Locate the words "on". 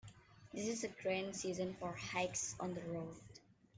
2.59-2.73